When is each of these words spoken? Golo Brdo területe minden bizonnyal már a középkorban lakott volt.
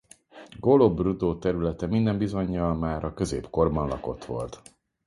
Golo 0.59 0.89
Brdo 0.93 1.37
területe 1.37 1.87
minden 1.87 2.17
bizonnyal 2.17 2.73
már 2.75 3.03
a 3.03 3.13
középkorban 3.13 3.87
lakott 3.87 4.25
volt. 4.25 4.61